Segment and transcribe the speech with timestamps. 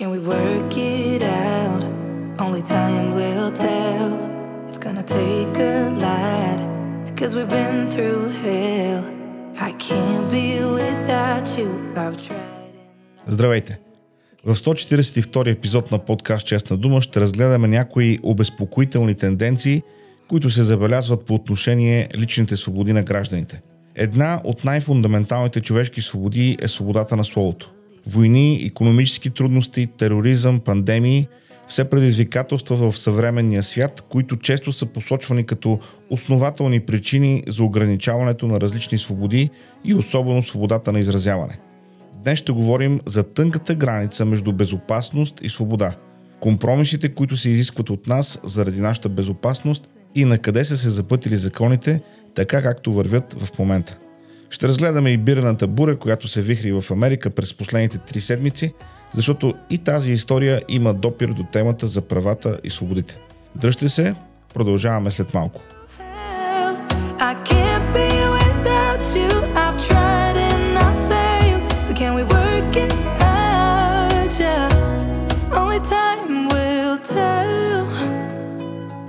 [0.00, 1.82] Can we work it out?
[2.46, 4.10] Only time will tell.
[4.68, 5.76] It's gonna take a
[6.06, 6.58] lot.
[7.18, 9.02] Cause we've been through hell.
[9.68, 10.48] I can't be
[10.78, 11.68] without you.
[11.96, 12.74] I've tried.
[13.26, 13.78] Здравейте!
[14.44, 19.82] В 142 епизод на подкаст Честна дума ще разгледаме някои обезпокоителни тенденции,
[20.28, 23.62] които се забелязват по отношение личните свободи на гражданите.
[23.94, 27.75] Една от най-фундаменталните човешки свободи е свободата на словото.
[28.06, 31.28] Войни, економически трудности, тероризъм, пандемии–
[31.66, 35.78] все предизвикателства в съвременния свят, които често са посочвани като
[36.10, 39.50] основателни причини за ограничаването на различни свободи
[39.84, 41.58] и особено свободата на изразяване.
[42.24, 45.94] Днес ще говорим за тънката граница между безопасност и свобода,
[46.40, 51.36] компромисите, които се изискват от нас заради нашата безопасност и на къде са се запътили
[51.36, 52.00] законите,
[52.34, 53.98] така както вървят в момента.
[54.50, 58.74] Ще разгледаме и бираната буря, която се вихри в Америка през последните три седмици,
[59.14, 63.18] защото и тази история има допир до темата за правата и свободите.
[63.54, 64.14] Дръжте се,
[64.54, 65.60] продължаваме след малко.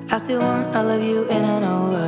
[0.10, 2.07] I still want all of you and I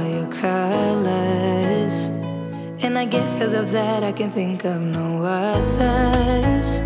[3.00, 6.82] I guess cause of that I can think of no others.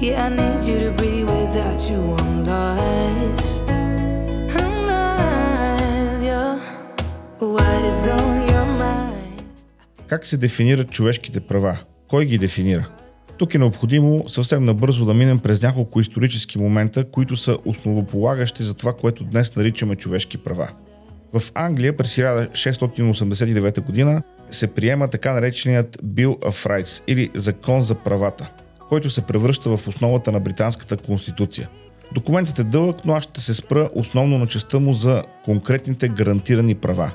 [0.00, 2.00] Yeah, I need you to breathe without you.
[2.22, 3.64] I'm lost.
[4.58, 6.24] I'm lost.
[6.24, 6.58] Yeah.
[7.40, 8.64] What is on your?
[10.06, 11.78] Как се дефинират човешките права?
[12.08, 12.88] Кой ги дефинира?
[13.38, 18.74] Тук е необходимо съвсем набързо да минем през няколко исторически момента, които са основополагащи за
[18.74, 20.68] това, което днес наричаме човешки права.
[21.34, 27.94] В Англия през 1689 година се приема така нареченият Bill of Rights или Закон за
[27.94, 28.50] правата,
[28.88, 31.68] който се превръща в основата на британската конституция.
[32.14, 36.74] Документът е дълъг, но аз ще се спра основно на частта му за конкретните гарантирани
[36.74, 37.12] права.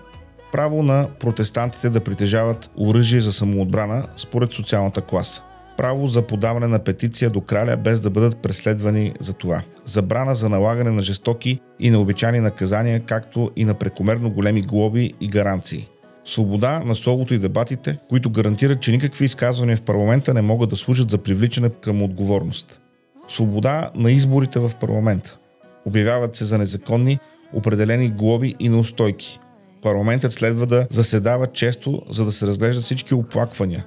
[0.51, 5.43] Право на протестантите да притежават оръжие за самоотбрана според социалната класа.
[5.79, 9.61] Право за подаване на петиция до краля без да бъдат преследвани за това.
[9.85, 15.27] Забрана за налагане на жестоки и необичайни наказания, както и на прекомерно големи глоби и
[15.27, 15.89] гаранции.
[16.25, 20.75] Свобода на словото и дебатите, които гарантират, че никакви изказвания в парламента не могат да
[20.75, 22.81] служат за привличане към отговорност.
[23.27, 25.37] Свобода на изборите в парламента.
[25.85, 27.19] Обявяват се за незаконни
[27.53, 29.39] определени глоби и неустойки.
[29.81, 33.85] Парламентът следва да заседава често, за да се разглеждат всички оплаквания.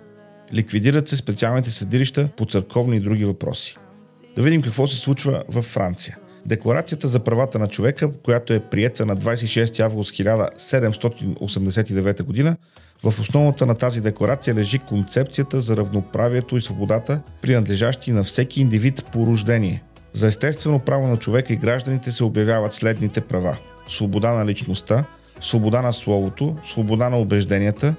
[0.54, 3.76] Ликвидират се специалните съдилища по църковни и други въпроси.
[4.36, 6.18] Да видим какво се случва във Франция.
[6.46, 12.56] Декларацията за правата на човека, която е приета на 26 август 1789 г.,
[13.02, 19.04] в основата на тази декларация лежи концепцията за равноправието и свободата, принадлежащи на всеки индивид
[19.12, 19.82] по рождение.
[20.12, 23.56] За естествено право на човека и гражданите се обявяват следните права.
[23.88, 25.04] Свобода на личността,
[25.40, 27.94] свобода на словото, свобода на убежденията,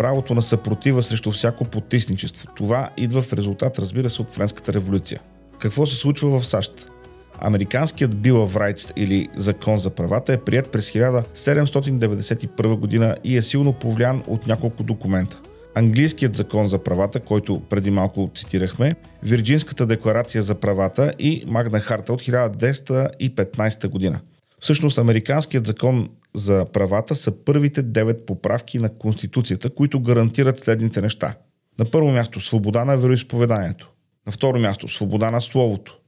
[0.00, 2.48] правото на съпротива срещу всяко потисничество.
[2.56, 5.20] Това идва в резултат, разбира се, от Френската революция.
[5.58, 6.90] Какво се случва в САЩ?
[7.38, 13.42] Американският Bill of Rights или Закон за правата е прият през 1791 година и е
[13.42, 15.40] силно повлиян от няколко документа.
[15.74, 22.12] Английският закон за правата, който преди малко цитирахме, Вирджинската декларация за правата и Магна Харта
[22.12, 24.20] от 1215 година.
[24.60, 31.34] Всъщност, Американският закон за правата са първите девет поправки на Конституцията, които гарантират следните неща.
[31.78, 33.90] На първо място свобода на вероисповеданието.
[34.26, 35.98] На второ място свобода на словото.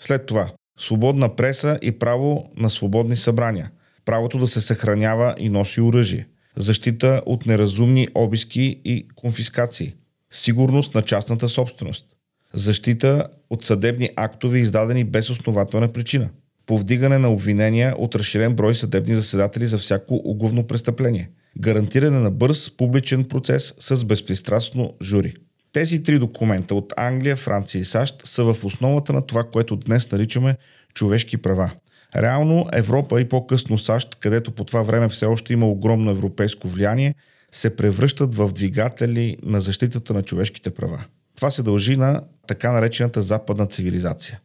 [0.00, 3.70] След това свободна преса и право на свободни събрания,
[4.04, 6.26] правото да се съхранява и носи оръжие,
[6.56, 9.94] защита от неразумни обиски и конфискации,
[10.30, 12.06] сигурност на частната собственост,
[12.54, 16.30] защита от съдебни актове, издадени без основателна причина,
[16.70, 22.70] повдигане на обвинения от разширен брой съдебни заседатели за всяко угловно престъпление, гарантиране на бърз
[22.76, 25.34] публичен процес с безпристрастно жури.
[25.72, 30.12] Тези три документа от Англия, Франция и САЩ са в основата на това, което днес
[30.12, 30.56] наричаме
[30.94, 31.70] човешки права.
[32.16, 37.14] Реално Европа и по-късно САЩ, където по това време все още има огромно европейско влияние,
[37.52, 41.04] се превръщат в двигатели на защитата на човешките права.
[41.36, 44.40] Това се дължи на така наречената западна цивилизация.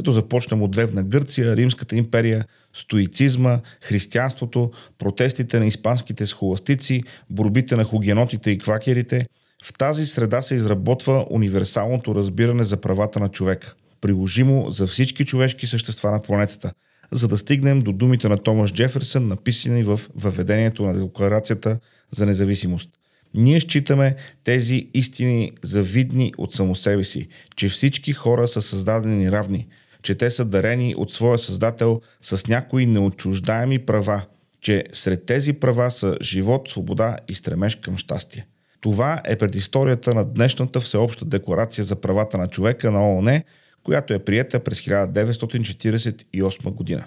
[0.00, 2.44] Като започнем от Древна Гърция, Римската империя,
[2.74, 9.26] стоицизма, християнството, протестите на испанските схоластици, борбите на хугенотите и квакерите–
[9.64, 15.66] в тази среда се изработва универсалното разбиране за правата на човека, приложимо за всички човешки
[15.66, 16.72] същества на планетата,
[17.12, 21.78] за да стигнем до думите на Томас Джеферсън, написани в въведението на Декларацията
[22.10, 22.90] за независимост.
[23.34, 29.32] Ние считаме тези истини за видни от само себе си, че всички хора са създадени
[29.32, 29.68] равни,
[30.02, 34.22] че те са дарени от своя създател с някои неотчуждаеми права,
[34.60, 38.46] че сред тези права са живот, свобода и стремеж към щастие.
[38.80, 43.42] Това е предисторията на днешната всеобща декларация за правата на човека на ООН,
[43.82, 47.04] която е приета през 1948 година.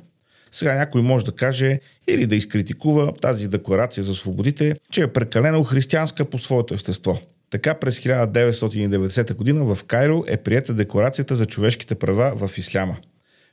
[0.52, 5.64] Сега някой може да каже или да изкритикува тази декларация за свободите, че е прекалено
[5.64, 7.20] християнска по своето естество.
[7.50, 12.98] Така през 1990 година в Кайро е прията декларацията за човешките права в исляма.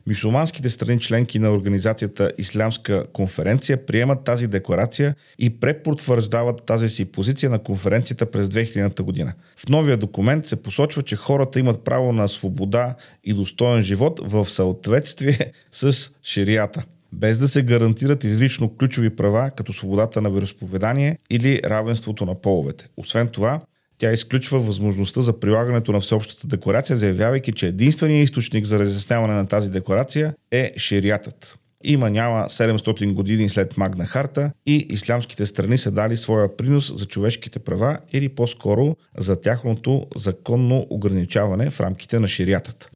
[0.07, 7.51] Мисулманските страни членки на организацията Ислямска конференция приемат тази декларация и препотвърждават тази си позиция
[7.51, 9.33] на конференцията през 2000 година.
[9.57, 12.95] В новия документ се посочва, че хората имат право на свобода
[13.25, 19.73] и достоен живот в съответствие с ширията без да се гарантират изрично ключови права, като
[19.73, 22.89] свободата на вероисповедание или равенството на половете.
[22.97, 23.61] Освен това,
[24.01, 29.47] тя изключва възможността за прилагането на Всеобщата декларация, заявявайки, че единственият източник за разясняване на
[29.47, 31.59] тази декларация е шириатът.
[31.85, 37.07] Има няма 700 години след Магна Харта и ислямските страни са дали своя принос за
[37.07, 42.91] човешките права или по-скоро за тяхното законно ограничаване в рамките на шириатът.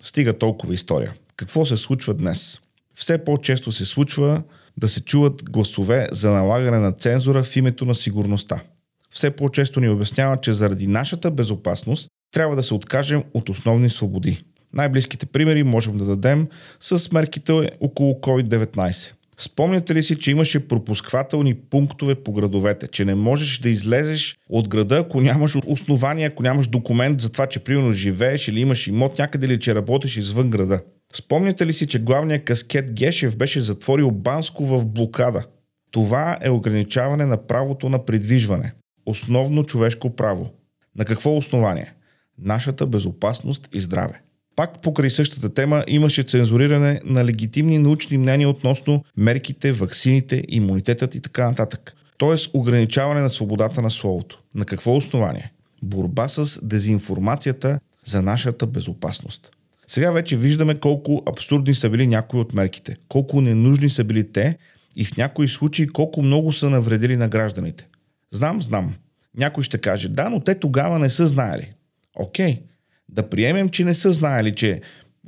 [0.00, 1.14] Стига толкова история.
[1.36, 2.60] Какво се случва днес?
[2.94, 4.42] Все по-често се случва
[4.76, 8.62] да се чуват гласове за налагане на цензура в името на сигурността
[9.10, 14.44] все по-често ни обяснява, че заради нашата безопасност трябва да се откажем от основни свободи.
[14.72, 16.48] Най-близките примери можем да дадем
[16.80, 19.12] с мерките около COVID-19.
[19.40, 24.68] Спомняте ли си, че имаше пропусквателни пунктове по градовете, че не можеш да излезеш от
[24.68, 29.18] града, ако нямаш основания, ако нямаш документ за това, че примерно живееш или имаш имот
[29.18, 30.80] някъде или че работиш извън града?
[31.14, 35.44] Спомняте ли си, че главният каскет Гешев беше затворил Банско в блокада?
[35.90, 38.72] Това е ограничаване на правото на придвижване
[39.08, 40.50] основно човешко право.
[40.96, 41.94] На какво основание?
[42.38, 44.20] Нашата безопасност и здраве.
[44.56, 51.20] Пак покрай същата тема имаше цензуриране на легитимни научни мнения относно мерките, ваксините, имунитетът и
[51.20, 51.94] така нататък.
[52.18, 54.38] Тоест ограничаване на свободата на словото.
[54.54, 55.52] На какво основание?
[55.82, 59.50] Борба с дезинформацията за нашата безопасност.
[59.86, 64.58] Сега вече виждаме колко абсурдни са били някои от мерките, колко ненужни са били те
[64.96, 67.88] и в някои случаи колко много са навредили на гражданите.
[68.30, 68.94] Знам, знам.
[69.36, 71.72] Някой ще каже, да, но те тогава не са знаели.
[72.16, 72.62] Окей,
[73.08, 74.80] да приемем, че не са знаели, че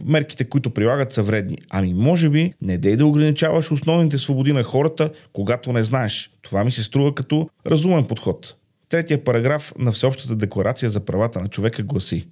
[0.04, 1.58] мерките, които прилагат са вредни.
[1.70, 6.30] Ами може би не дей да ограничаваш основните свободи на хората, когато не знаеш.
[6.42, 8.54] Това ми се струва като разумен подход.
[8.88, 12.28] Третия параграф на Всеобщата декларация за правата на човека гласи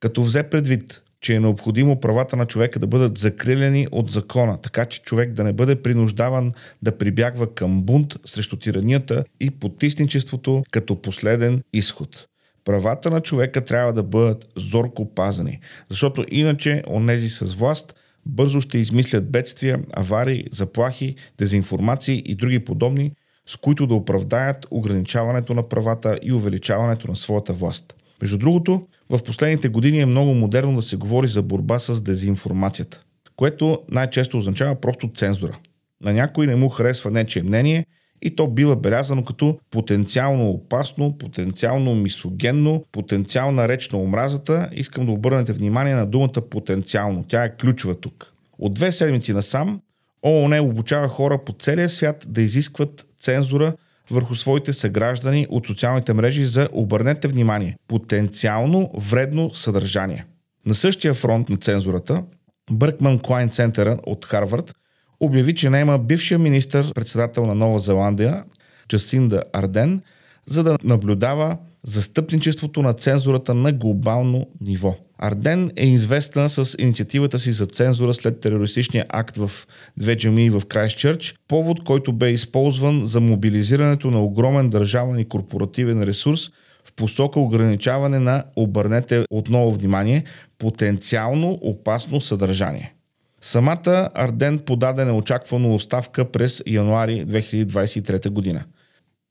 [0.00, 4.84] Като взе предвид, че е необходимо правата на човека да бъдат закрилени от закона, така
[4.84, 6.52] че човек да не бъде принуждаван
[6.82, 12.26] да прибягва към бунт срещу тиранията и потисничеството като последен изход.
[12.64, 15.60] Правата на човека трябва да бъдат зорко пазани,
[15.90, 17.94] защото иначе онези с власт
[18.26, 23.12] бързо ще измислят бедствия, аварии, заплахи, дезинформации и други подобни,
[23.46, 27.94] с които да оправдаят ограничаването на правата и увеличаването на своята власт.
[28.22, 33.04] Между другото, в последните години е много модерно да се говори за борба с дезинформацията,
[33.36, 35.58] което най-често означава просто цензура.
[36.00, 37.86] На някой не му харесва нечие мнение
[38.22, 44.68] и то бива белязано като потенциално опасно, потенциално мисогенно, потенциална реч на омразата.
[44.72, 47.24] Искам да обърнете внимание на думата потенциално.
[47.28, 48.32] Тя е ключова тук.
[48.58, 49.80] От две седмици насам
[50.26, 53.72] ООН обучава хора по целия свят да изискват цензура
[54.12, 60.24] върху своите съграждани от социалните мрежи за, обърнете внимание, потенциално вредно съдържание.
[60.66, 62.22] На същия фронт на цензурата,
[62.70, 64.74] Бъркман Клайн Центъра от Харвард
[65.20, 68.44] обяви, че наема бившия министър, председател на Нова Зеландия,
[68.88, 70.00] Джасинда Арден,
[70.46, 74.96] за да наблюдава застъпничеството на цензурата на глобално ниво.
[75.18, 79.50] Арден е известна с инициативата си за цензура след терористичния акт в
[79.96, 86.02] две джамии в Крайстчърч, повод, който бе използван за мобилизирането на огромен държавен и корпоративен
[86.02, 86.50] ресурс
[86.84, 90.24] в посока ограничаване на, обърнете отново внимание,
[90.58, 92.94] потенциално опасно съдържание.
[93.40, 98.64] Самата Арден подаде неочаквано оставка през януари 2023 година.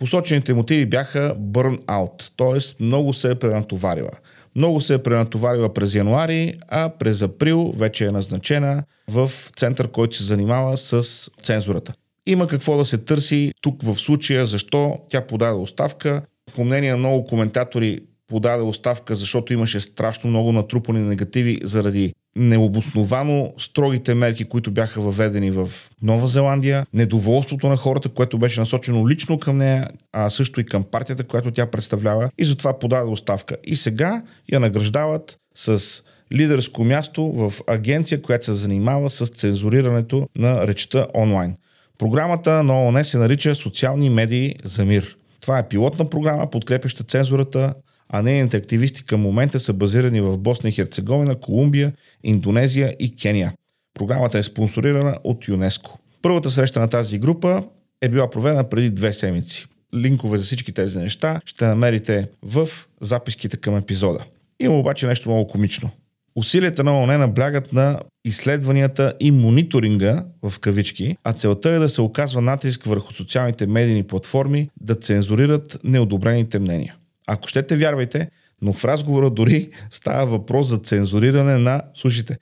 [0.01, 2.83] Посочените мотиви бяха burn-out, т.е.
[2.83, 4.09] много се е пренатоварила.
[4.55, 10.17] Много се е пренатоварила през януари, а през април вече е назначена в център, който
[10.17, 11.01] се занимава с
[11.43, 11.93] цензурата.
[12.25, 16.21] Има какво да се търси тук в случая, защо тя подаде оставка.
[16.55, 23.53] По мнение на много коментатори подаде оставка, защото имаше страшно много натрупани негативи заради необосновано
[23.57, 25.69] строгите мерки, които бяха въведени в
[26.01, 30.83] Нова Зеландия, недоволството на хората, което беше насочено лично към нея, а също и към
[30.83, 33.57] партията, която тя представлява и затова подаде оставка.
[33.63, 40.67] И сега я награждават с лидерско място в агенция, която се занимава с цензурирането на
[40.67, 41.55] речта онлайн.
[41.97, 45.17] Програмата на ООН се нарича Социални медии за мир.
[45.41, 47.73] Това е пилотна програма, подкрепяща цензурата,
[48.13, 53.53] а нейните активисти към момента са базирани в Босна и Херцеговина, Колумбия, Индонезия и Кения.
[53.93, 55.99] Програмата е спонсорирана от ЮНЕСКО.
[56.21, 57.63] Първата среща на тази група
[58.01, 59.67] е била проведена преди две седмици.
[59.95, 62.69] Линкове за всички тези неща ще намерите в
[63.01, 64.25] записките към епизода.
[64.59, 65.89] Има обаче нещо много комично.
[66.35, 72.01] Усилията на ООН наблягат на изследванията и мониторинга в кавички, а целта е да се
[72.01, 76.95] оказва натиск върху социалните медийни платформи да цензурират неодобрените мнения.
[77.33, 78.29] Ако щете, вярвайте,
[78.61, 82.37] но в разговора дори става въпрос за цензуриране на, слушайте,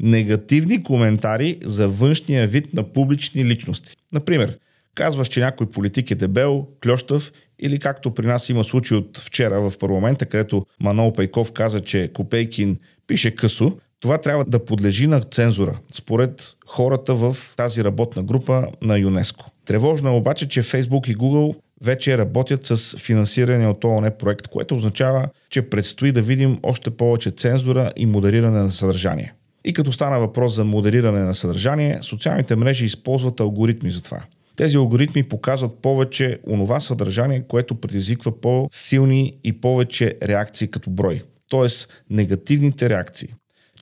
[0.00, 3.96] негативни коментари за външния вид на публични личности.
[4.12, 4.58] Например,
[4.94, 9.70] казваш, че някой политик е дебел, клющав или както при нас има случай от вчера
[9.70, 15.20] в парламента, където Манол Пейков каза, че Копейкин пише късо, това трябва да подлежи на
[15.20, 19.50] цензура, според хората в тази работна група на ЮНЕСКО.
[19.64, 24.74] Тревожно е обаче, че Facebook и Google вече работят с финансиране от ООН проект, което
[24.74, 29.32] означава, че предстои да видим още повече цензура и модериране на съдържание.
[29.64, 34.20] И като стана въпрос за модериране на съдържание, социалните мрежи използват алгоритми за това.
[34.56, 41.22] Тези алгоритми показват повече онова съдържание, което предизвиква по-силни и повече реакции като брой.
[41.48, 43.28] Тоест негативните реакции.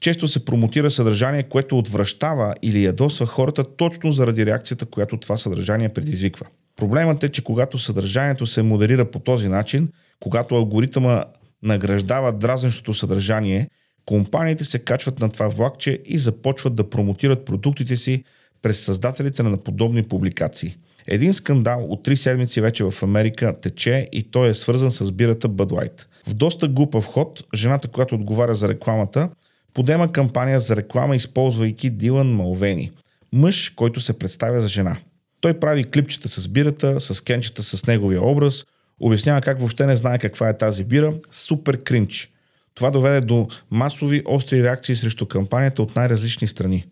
[0.01, 5.89] Често се промотира съдържание, което отвръщава или ядосва хората точно заради реакцията, която това съдържание
[5.89, 6.47] предизвиква.
[6.79, 9.89] Проблемът е, че когато съдържанието се модерира по този начин,
[10.21, 11.25] когато алгоритъма
[11.63, 13.69] награждава дразнещото съдържание,
[14.07, 18.25] компаниите се качват на това влакче и започват да промотират продуктите си
[18.63, 20.77] през създателите на подобни публикации.
[21.07, 25.49] Един скандал от три седмици вече в Америка тече и той е свързан с бирата
[25.49, 26.07] Bud Light.
[26.29, 29.29] В доста глупав ход, жената, която отговаря за рекламата,
[29.75, 32.91] подема кампания за реклама, използвайки Дилан Малвени,
[33.33, 34.97] мъж, който се представя за жена.
[35.41, 38.65] Той прави клипчета с бирата, с кенчета с неговия образ,
[39.01, 42.31] обяснява как въобще не знае каква е тази бира, супер кринч.
[42.75, 46.85] Това доведе до масови остри реакции срещу кампанията от най-различни страни.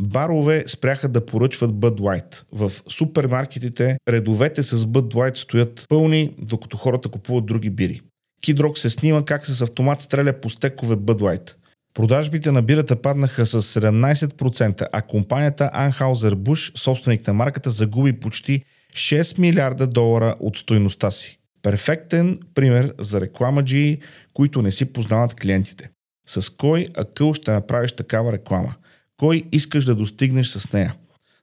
[0.00, 2.44] Барове спряха да поръчват Bud Light.
[2.52, 8.00] В супермаркетите редовете с Bud Light стоят пълни, докато хората купуват други бири.
[8.42, 11.54] Кидрок се снима как с автомат стреля по стекове Bud Light.
[11.94, 19.38] Продажбите на бирата паднаха с 17%, а компанията Anheuser-Busch, собственик на марката, загуби почти 6
[19.38, 21.38] милиарда долара от стойността си.
[21.62, 23.98] Перфектен пример за рекламаджии,
[24.34, 25.90] които не си познават клиентите.
[26.26, 28.74] С кой акъл ще направиш такава реклама?
[29.16, 30.94] Кой искаш да достигнеш с нея?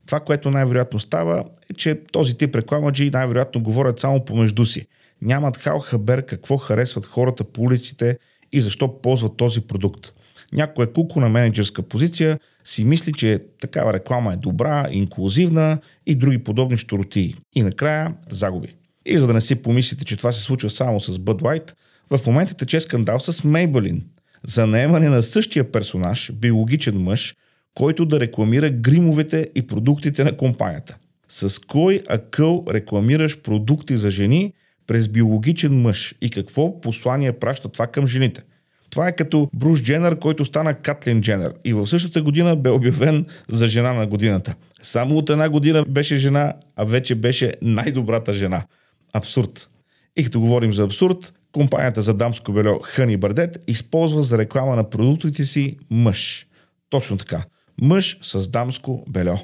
[0.05, 4.85] Това, което най-вероятно става, е, че този тип рекламаджи най-вероятно говорят само помежду си.
[5.21, 8.17] Нямат хал хабер какво харесват хората по улиците
[8.51, 10.13] и защо ползват този продукт.
[10.53, 16.15] Някой е куко на менеджерска позиция си мисли, че такава реклама е добра, инклюзивна и
[16.15, 17.35] други подобни щуротии.
[17.55, 18.75] И накрая загуби.
[19.05, 21.73] И за да не си помислите, че това се случва само с Bud Light,
[22.09, 24.01] в момента тече скандал с Maybelline
[24.47, 27.35] за наемане на същия персонаж, биологичен мъж,
[27.73, 30.97] който да рекламира гримовете и продуктите на компанията.
[31.27, 34.53] С кой акъл рекламираш продукти за жени
[34.87, 38.41] през биологичен мъж и какво послание праща това към жените?
[38.89, 43.25] Това е като Бруш Дженър, който стана Катлин Дженър и в същата година бе обявен
[43.49, 44.55] за жена на годината.
[44.81, 48.65] Само от една година беше жена, а вече беше най-добрата жена.
[49.13, 49.69] Абсурд.
[50.17, 54.89] И като говорим за абсурд, компанията за дамско бельо Хъни Бардет използва за реклама на
[54.89, 56.47] продуктите си мъж.
[56.89, 57.43] Точно така.
[57.81, 59.37] Мъж с дамско бельо.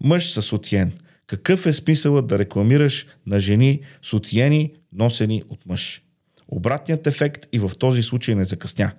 [0.00, 0.92] Мъж с сутиен.
[1.26, 6.02] Какъв е смисълът да рекламираш на жени сутиени, носени от мъж?
[6.48, 8.92] Обратният ефект и в този случай не закъсня.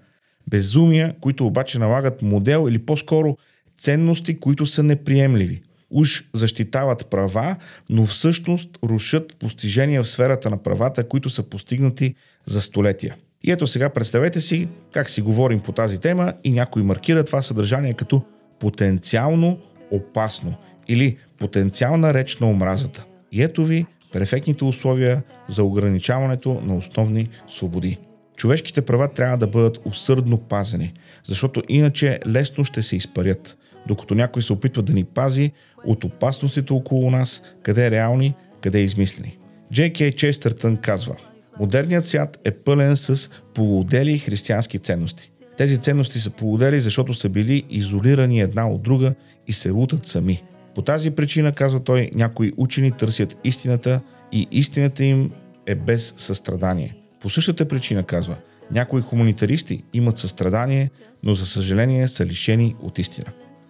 [0.50, 3.38] Безумия, които обаче налагат модел или по-скоро
[3.80, 5.62] ценности, които са неприемливи.
[5.90, 7.56] Уж защитават права,
[7.90, 13.16] но всъщност рушат постижения в сферата на правата, които са постигнати за столетия.
[13.44, 17.42] И ето сега представете си как си говорим по тази тема и някой маркира това
[17.42, 18.22] съдържание като
[18.60, 19.60] потенциално
[19.92, 20.56] опасно
[20.88, 23.06] или потенциална реч на омразата.
[23.32, 27.98] И ето ви перфектните условия за ограничаването на основни свободи.
[28.36, 34.42] Човешките права трябва да бъдат усърдно пазени, защото иначе лесно ще се изпарят, докато някой
[34.42, 35.52] се опитва да ни пази
[35.86, 39.38] от опасностите около нас, къде е реални, къде е измислени.
[39.74, 41.16] Джей Честъртън казва
[41.60, 45.30] Модерният свят е пълен с полудели християнски ценности.
[45.58, 49.14] Тези ценности са полудели, защото са били изолирани една от друга
[49.48, 50.44] и се лутат сами–
[50.78, 55.32] по тази причина, казва той, някои учени търсят истината и истината им
[55.66, 56.96] е без състрадание.
[57.22, 58.36] По същата причина казва,
[58.72, 60.90] някои хуманитаристи имат състрадание,
[61.24, 63.28] но за съжаление са лишени от истина.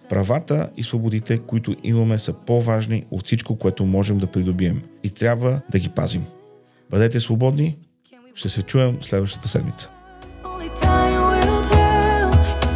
[0.08, 5.60] Правата и свободите, които имаме, са по-важни от всичко, което можем да придобием и трябва
[5.70, 6.24] да ги пазим.
[6.90, 7.76] Бъдете свободни,
[8.34, 9.90] ще се чуем следващата седмица.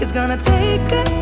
[0.02, 1.12] It's gonna take a